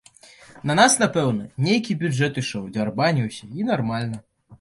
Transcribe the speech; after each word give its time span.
На 0.69 0.75
нас, 0.79 0.95
пэўна, 1.17 1.43
нейкі 1.67 1.95
бюджэт 1.99 2.39
ішоў, 2.43 2.63
дзярбаніўся 2.79 3.51
і 3.59 3.67
нармальна. 3.69 4.17